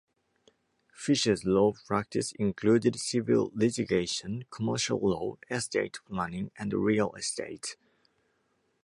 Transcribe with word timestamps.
Fisher's 0.95 1.45
law 1.45 1.73
practice 1.85 2.31
included 2.31 2.95
civil 2.99 3.51
litigation, 3.53 4.45
commercial 4.49 4.97
law, 4.99 5.35
estate 5.47 5.99
planning 6.07 6.49
and 6.57 6.73
real 6.73 7.13
estate. 7.13 7.75